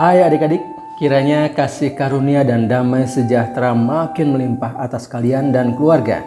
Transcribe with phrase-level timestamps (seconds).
[0.00, 0.64] Hai adik-adik,
[0.96, 6.24] kiranya kasih karunia dan damai sejahtera makin melimpah atas kalian dan keluarga.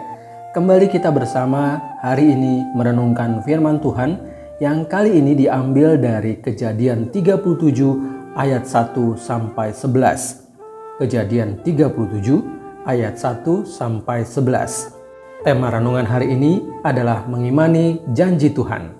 [0.54, 4.22] Kembali kita bersama hari ini merenungkan firman Tuhan
[4.62, 11.02] yang kali ini diambil dari kejadian 37 ayat 1 sampai 11.
[11.02, 15.42] Kejadian 37 ayat 1 sampai 11.
[15.42, 18.94] Tema renungan hari ini adalah mengimani janji Tuhan.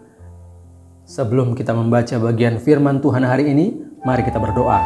[1.07, 4.85] Sebelum kita membaca bagian firman Tuhan hari ini, Mari kita berdoa.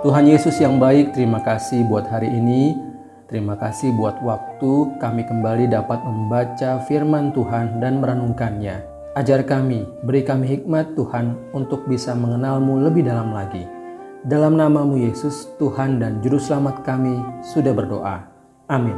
[0.00, 2.80] Tuhan Yesus yang baik, terima kasih buat hari ini.
[3.28, 8.80] Terima kasih buat waktu kami kembali dapat membaca firman Tuhan dan merenungkannya.
[9.20, 13.68] Ajar kami, beri kami hikmat Tuhan untuk bisa mengenalmu lebih dalam lagi.
[14.24, 18.24] Dalam namamu Yesus, Tuhan dan Juru Selamat kami sudah berdoa.
[18.72, 18.96] Amin.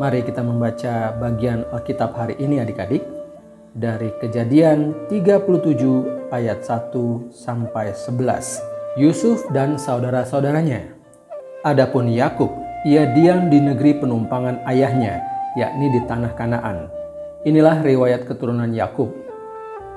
[0.00, 3.11] Mari kita membaca bagian Alkitab hari ini adik-adik
[3.72, 9.00] dari Kejadian 37 ayat 1 sampai 11.
[9.00, 10.92] Yusuf dan saudara-saudaranya.
[11.64, 12.52] Adapun Yakub,
[12.84, 15.24] ia diam di negeri penumpangan ayahnya,
[15.56, 16.92] yakni di tanah Kanaan.
[17.48, 19.08] Inilah riwayat keturunan Yakub.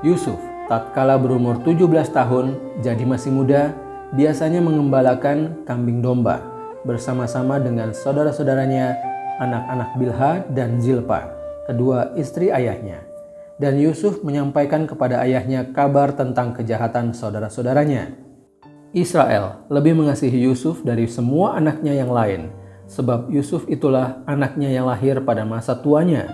[0.07, 0.39] Yusuf,
[0.71, 3.75] tatkala berumur 17 tahun, jadi masih muda,
[4.15, 6.39] biasanya mengembalakan kambing domba
[6.87, 8.95] bersama-sama dengan saudara-saudaranya,
[9.41, 11.27] anak-anak Bilha dan Zilpa,
[11.67, 13.14] kedua istri ayahnya
[13.55, 18.15] dan Yusuf menyampaikan kepada ayahnya kabar tentang kejahatan saudara-saudaranya.
[18.95, 22.51] Israel lebih mengasihi Yusuf dari semua anaknya yang lain,
[22.87, 26.31] sebab Yusuf itulah anaknya yang lahir pada masa tuanya,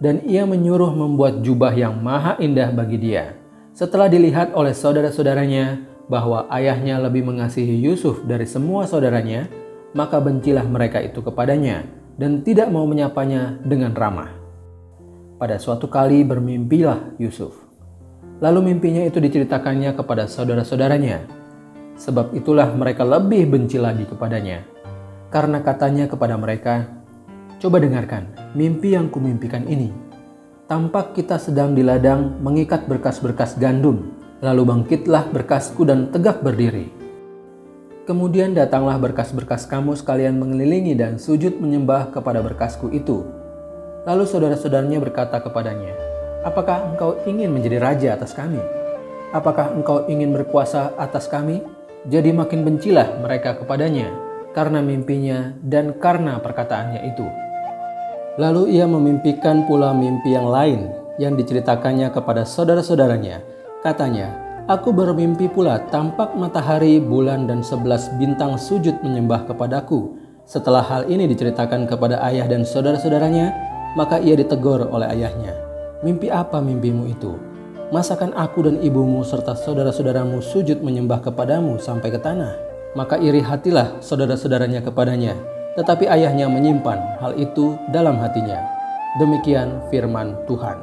[0.00, 3.40] dan ia menyuruh membuat jubah yang maha indah bagi dia.
[3.72, 9.48] Setelah dilihat oleh saudara-saudaranya bahwa ayahnya lebih mengasihi Yusuf dari semua saudaranya,
[9.96, 11.88] maka bencilah mereka itu kepadanya
[12.20, 14.43] dan tidak mau menyapanya dengan ramah.
[15.36, 17.58] Pada suatu kali bermimpilah Yusuf.
[18.38, 21.26] Lalu mimpinya itu diceritakannya kepada saudara-saudaranya.
[21.94, 24.66] Sebab itulah mereka lebih benci lagi kepadanya.
[25.30, 27.04] Karena katanya kepada mereka,
[27.64, 29.88] Coba dengarkan mimpi yang kumimpikan ini.
[30.68, 34.12] Tampak kita sedang di ladang mengikat berkas-berkas gandum,
[34.44, 36.92] lalu bangkitlah berkasku dan tegak berdiri.
[38.04, 43.24] Kemudian datanglah berkas-berkas kamu sekalian mengelilingi dan sujud menyembah kepada berkasku itu.
[44.04, 45.92] Lalu saudara-saudaranya berkata kepadanya,
[46.44, 48.60] Apakah engkau ingin menjadi raja atas kami?
[49.32, 51.64] Apakah engkau ingin berkuasa atas kami?
[52.04, 54.12] Jadi makin bencilah mereka kepadanya
[54.52, 57.24] karena mimpinya dan karena perkataannya itu.
[58.36, 63.40] Lalu ia memimpikan pula mimpi yang lain yang diceritakannya kepada saudara-saudaranya.
[63.80, 70.16] Katanya, Aku bermimpi pula tampak matahari, bulan, dan sebelas bintang sujud menyembah kepadaku.
[70.48, 73.52] Setelah hal ini diceritakan kepada ayah dan saudara-saudaranya,
[73.94, 75.54] maka ia ditegur oleh ayahnya.
[76.02, 77.34] Mimpi apa mimpimu itu?
[77.94, 82.58] Masakan aku dan ibumu serta saudara-saudaramu sujud menyembah kepadamu sampai ke tanah?
[82.98, 85.38] Maka iri hatilah saudara-saudaranya kepadanya.
[85.78, 88.62] Tetapi ayahnya menyimpan hal itu dalam hatinya.
[89.18, 90.78] Demikian firman Tuhan.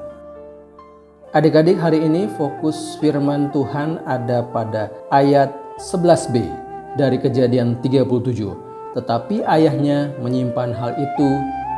[1.31, 6.43] Adik-adik hari ini fokus firman Tuhan ada pada ayat 11b
[6.99, 8.95] dari kejadian 37.
[8.99, 11.29] Tetapi ayahnya menyimpan hal itu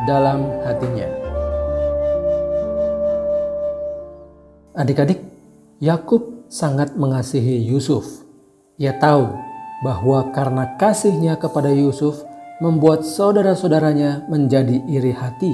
[0.09, 1.22] dalam hatinya.
[4.73, 5.21] Adik-adik,
[5.85, 8.25] Yakub sangat mengasihi Yusuf.
[8.81, 9.29] Ia tahu
[9.85, 12.25] bahwa karena kasihnya kepada Yusuf
[12.57, 15.53] membuat saudara-saudaranya menjadi iri hati.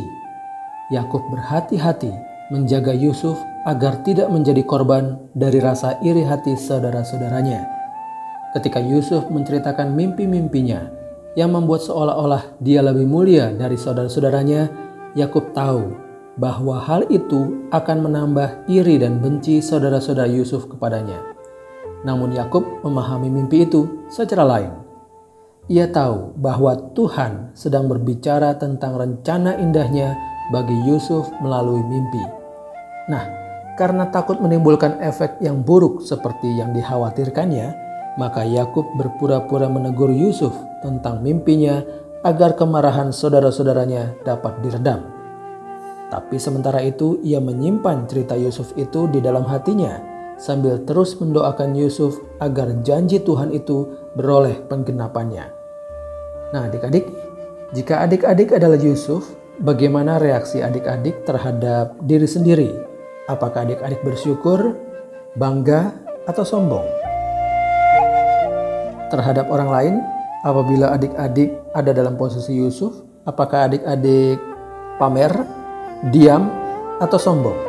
[0.95, 2.15] Yakub berhati-hati
[2.55, 3.35] menjaga Yusuf
[3.67, 7.67] agar tidak menjadi korban dari rasa iri hati saudara-saudaranya.
[8.55, 10.87] Ketika Yusuf menceritakan mimpi-mimpinya
[11.35, 14.71] yang membuat seolah-olah dia lebih mulia dari saudara-saudaranya,
[15.19, 21.17] Yakub tahu bahwa hal itu akan menambah iri dan benci saudara-saudara Yusuf kepadanya.
[22.05, 24.71] Namun Yakub memahami mimpi itu secara lain.
[25.69, 30.17] Ia tahu bahwa Tuhan sedang berbicara tentang rencana indahnya
[30.49, 32.23] bagi Yusuf melalui mimpi.
[33.09, 33.25] Nah,
[33.77, 37.67] karena takut menimbulkan efek yang buruk seperti yang dikhawatirkannya,
[38.17, 40.51] maka Yakub berpura-pura menegur Yusuf
[40.81, 41.85] tentang mimpinya
[42.25, 45.18] agar kemarahan saudara-saudaranya dapat diredam.
[46.09, 50.01] Tapi sementara itu ia menyimpan cerita Yusuf itu di dalam hatinya
[50.41, 53.85] sambil terus mendoakan Yusuf agar janji Tuhan itu
[54.17, 55.45] beroleh penggenapannya.
[56.49, 57.05] Nah adik-adik,
[57.75, 62.71] jika adik-adik adalah Yusuf, bagaimana reaksi adik-adik terhadap diri sendiri?
[63.29, 64.73] Apakah adik-adik bersyukur,
[65.37, 65.93] bangga,
[66.25, 66.87] atau sombong?
[69.13, 69.95] Terhadap orang lain,
[70.41, 74.41] apabila adik-adik ada dalam posisi Yusuf, apakah adik-adik
[74.97, 75.58] pamer
[76.07, 76.47] diam,
[77.03, 77.59] atau sombong.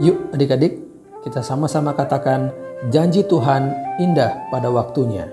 [0.00, 0.80] Yuk adik-adik,
[1.26, 2.54] kita sama-sama katakan
[2.88, 5.28] janji Tuhan indah pada waktunya.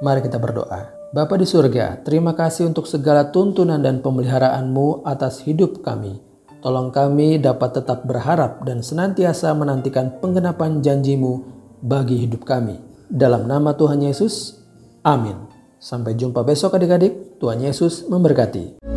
[0.00, 1.02] Mari kita berdoa.
[1.12, 6.16] Bapa di surga, terima kasih untuk segala tuntunan dan pemeliharaanmu atas hidup kami.
[6.64, 11.42] Tolong kami dapat tetap berharap dan senantiasa menantikan penggenapan janjimu
[11.84, 12.80] bagi hidup kami.
[13.12, 14.62] Dalam nama Tuhan Yesus,
[15.04, 15.36] amin.
[15.82, 18.91] Sampai jumpa besok adik-adik, Tuhan Yesus memberkati.